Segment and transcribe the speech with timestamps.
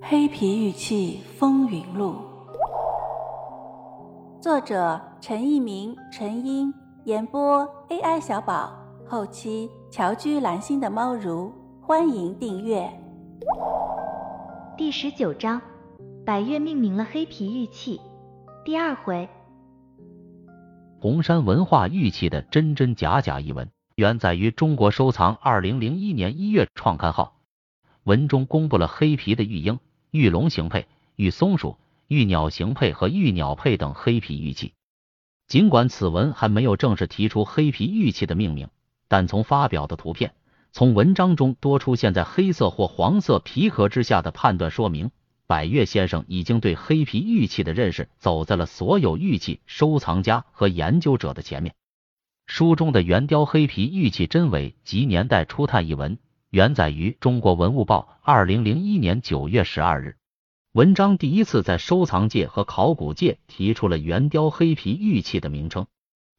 [0.00, 2.14] 黑皮玉器风云录，
[4.40, 6.72] 作者陈一鸣、陈英，
[7.04, 8.72] 演播 AI 小宝，
[9.04, 12.88] 后期乔居蓝心的猫如，欢迎订阅。
[14.76, 15.60] 第十九章，
[16.24, 18.00] 百越命名了黑皮玉器，
[18.64, 19.28] 第二回。
[21.00, 27.40] 红山文化玉器的真真假假一文，原载于中国收藏二零零一年一月创刊号，
[28.04, 29.76] 文中公布了黑皮的玉鹰。
[30.10, 30.86] 玉龙形佩、
[31.16, 31.76] 玉松鼠、
[32.06, 34.72] 玉鸟形佩和玉鸟配等黑皮玉器。
[35.46, 38.68] 尽管此文还没有正式提出黑皮玉器的命名，
[39.08, 40.34] 但从发表的图片、
[40.72, 45.10] 从文章中多出现在黑色或黄色皮壳之下的判断，说明
[45.46, 51.74] 百越先生已经对黑皮玉器的认识走在了所有玉器收藏家和研究者的前面。
[52.46, 56.18] 书中的圆雕黑皮玉器真伪及年代初探一文。
[56.50, 60.16] 原载于《中国文物报》二零零一年九月十二日。
[60.72, 65.86] 文章第一次在收藏界和考古界提出了圆雕黑皮玉器的名称。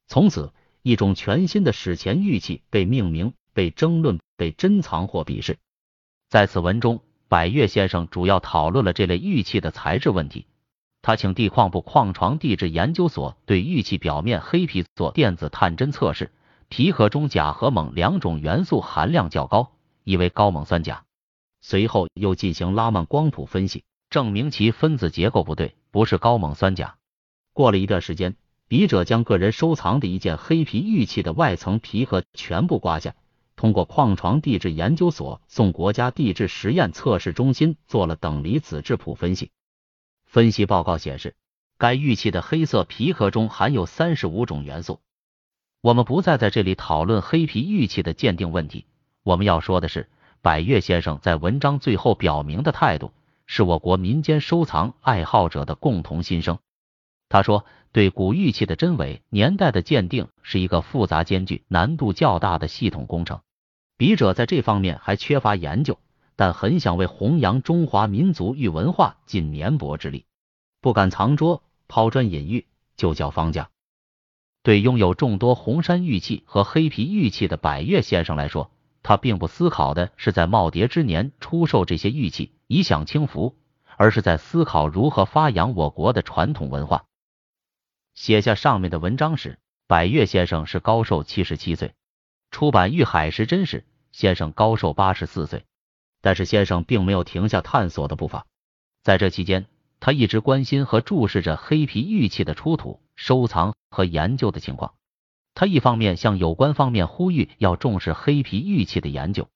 [0.08, 5.58] 从此，一种全新的史前玉器被命名、被争论、被珍藏或鄙视。
[6.28, 10.46] 在此文中，百越先生主要讨论了这类玉器的材质问题。
[11.02, 16.32] 他请地矿部矿床地质研究所对玉器表面黑皮做电子探针测试，
[16.68, 19.70] 皮壳中钾和锰两种元素含量较高。
[20.10, 21.04] 以为高锰酸钾，
[21.60, 26.96] 随后又进行拉曼光谱分析，证明其分子结构不对，不是高锰酸钾。
[27.52, 28.34] 过了一段时间，
[28.66, 33.14] 笔者将个人收藏的一件黑皮玉器的外层皮壳全部刮下，
[33.54, 39.52] 通过矿床地质研究所送国家地质实验测试中心做了等离子质谱分析。
[40.24, 41.36] 分析报告显示，
[41.78, 44.98] 该玉器的黑色皮壳中含有三十五种元素。
[45.80, 48.86] 我们不再在这里讨论黑皮玉器的鉴定问题。
[49.22, 50.08] 我们要说的是，
[50.42, 53.12] 百越先生在文章最后表明的态度，
[53.46, 56.58] 是我国民间收藏爱好者的共同心声。
[57.28, 63.40] 他说，对古玉器的真伪年代的鉴定是一个复杂艰巨、难度较大的系统工程。
[63.96, 65.98] 笔者在这方面还缺乏研究，
[66.34, 70.24] 但很想为弘扬中华民族玉文化尽绵薄之力，
[70.80, 72.66] 不敢藏拙，抛砖引玉，
[72.96, 73.68] 就叫方家。
[74.62, 78.70] 对拥有众多红山玉器和黑皮玉器的百越先生来说，
[79.02, 83.56] 他并不思考的是在耄耋之年出售这些玉器以享清福，
[83.96, 87.04] 而是在思考如何发扬我国的传统文化。
[88.14, 91.90] 写下上面的文章时，百越先生是高寿七十七岁；
[92.50, 95.64] 出版《玉海时珍》时，先生高寿八十四岁。
[96.20, 98.44] 但是先生并没有停下探索的步伐，
[99.02, 99.64] 在这期间，
[100.00, 104.92] 他一直关心和注视着黑皮玉器的出土、收藏和研究的情况。
[105.60, 109.50] 他一方面向有关方面呼吁要重视黑皮玉器的研究，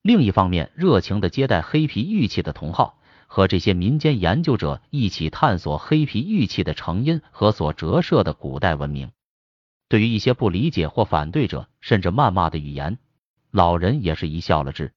[0.00, 9.10] 另一方面热情的接待黑皮玉器的同好，和这些民间研究者一起探索黑皮玉器的成因和所折射的古代文明。
[9.90, 12.96] 对于一些不理解或反对者甚至谩骂的语言，
[13.50, 14.94] 老人也是一笑了之。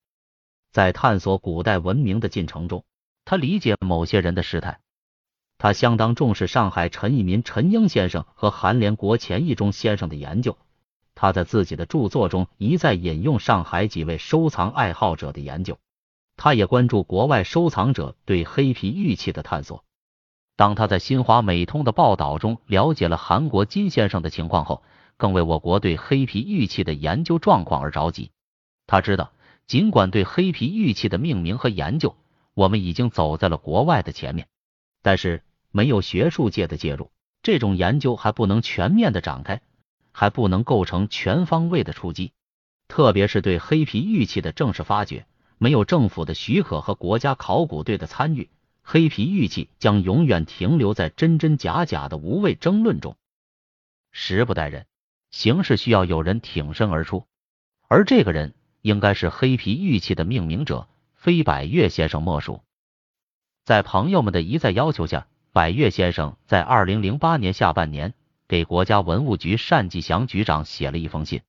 [0.71, 2.85] 在探索古代文明的进程中，
[3.25, 4.79] 他理解某些人的失态。
[5.63, 10.57] 他相当重视上海陈一民、陈英先生和韩连国钱义中先生的研究。
[11.15, 15.79] 他在自己的著作中一再引用上海几位收藏爱好者的研究。
[16.35, 19.85] 他也关注国外收藏者对黑皮玉器的探索。
[20.57, 24.83] 当他在新华美通的报道中了解了韩国金先生的情况后，
[25.15, 28.31] 更为我国对黑皮玉器的研究状况而着急。
[28.85, 29.31] 他知道，
[29.65, 32.17] 尽管对黑皮玉器的命名和研究，
[32.53, 34.49] 我们已经走在了国外的前面，
[35.01, 35.41] 但是。
[35.75, 37.11] 没有学术界的介入，
[37.41, 39.59] 这种研究还不能全面的展开，
[40.11, 42.31] 还不能构成全方位的出击。
[42.87, 45.25] 特别是对黑皮玉器的正式发掘，
[45.57, 48.51] 没有政府的许可和国家考古队的参与，
[48.83, 53.17] 黑皮玉器将永远停留在真真假假的无谓争论中。
[54.11, 54.85] 时不待人，
[55.31, 57.25] 形势需要有人挺身而出，
[57.87, 62.61] 而这个人应该是黑皮玉器的命名者，非百越先生莫属。
[63.65, 65.25] 在朋友们的一再要求下。
[65.53, 68.15] 百越先生在二零零八年下半年
[68.47, 71.43] 给国家文物局单霁翔局长写了一封信，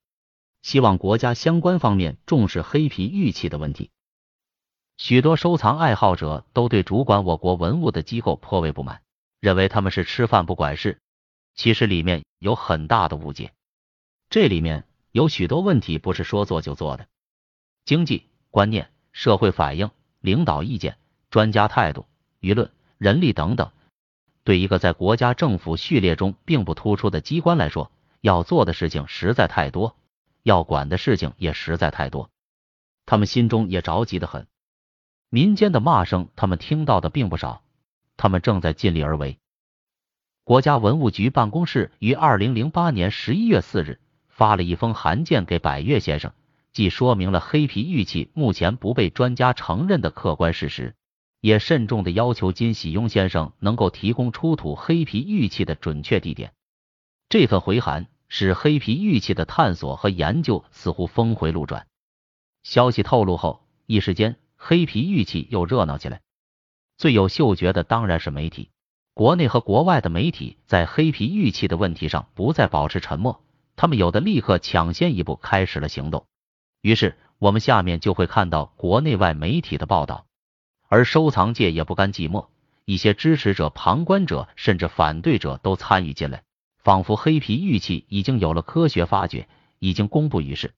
[0.61, 3.91] 希望国家相关方面重视黑皮玉器的问题。
[4.99, 9.01] 许多收藏爱好者都对主管我国文物的机构颇为不满，
[9.41, 10.99] 认为他们是吃饭不管事。
[11.55, 13.55] 其实里面有很大的误解，
[14.29, 17.09] 这里面有许多问题不是说做就做的。
[17.87, 19.91] 经济观念、社会反应、
[20.21, 20.99] 领导意见、
[21.31, 22.05] 专家态度、
[22.43, 23.71] 舆论、人力等等。
[24.45, 29.97] 对一个在国家政府序列中并不突出的机关来说，要做的事情实在太多，
[30.43, 32.31] 要管的事情也实在太多，
[33.07, 34.47] 他们心中也着急的很。
[35.31, 37.63] 民间的骂声，他们听到的并不少，
[38.17, 39.39] 他们正在尽力而为。
[40.45, 43.99] 国家文物局办公室于二零零八年十一月四日
[44.29, 46.33] 发了一封函件给百越先生，
[46.71, 50.95] 既说明了黑皮玉器目前不被专家承认的客观事实，
[51.45, 56.55] 也慎重的要求金喜庸先生能够提供出土黑皮玉器的准确地点。
[57.29, 61.87] 这份回函使黑皮玉器的探索和研究似乎峰回路转。
[62.63, 66.23] 消息透露后，一时间黑皮玉器又热闹起来。
[66.97, 68.71] 最有嗅觉的当然是媒体。
[69.13, 73.45] 国内和国外的媒体在黑皮玉器的问题上不再保持沉默，
[73.77, 76.25] 他们有的立刻抢先一步开始了行动。
[76.81, 80.25] 于是，我们下面就会看到国内外媒体的报道。
[80.89, 82.49] 而收藏界也不甘寂寞，
[82.85, 86.45] 一些支持者、旁观者甚至反对者都参与进来，
[86.79, 89.49] 仿佛黑皮玉器已经有了科学发掘，
[89.79, 90.75] 已经公布于世。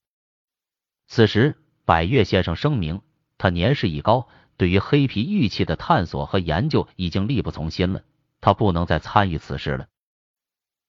[1.08, 3.02] 此时，百越先生声明，
[3.38, 8.02] 他年事已高，对于黑皮玉器的探索和研究已经力不从心了。
[8.40, 9.86] 他不能再参与此事了。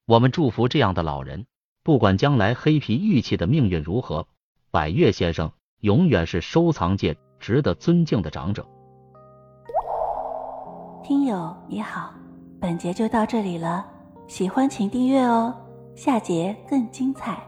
[0.05, 1.47] 我们祝福这样的老人，
[1.83, 4.27] 不管将来黑皮玉器的命运如何，
[4.69, 8.67] 百越先生永远是收藏界值得尊敬的长者。
[11.07, 12.13] 听友你好，
[12.59, 13.85] 本节就到这里了，
[14.27, 15.55] 喜欢请订阅哦，
[15.95, 17.41] 下节更精彩。